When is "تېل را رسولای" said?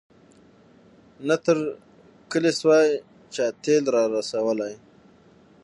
3.63-4.73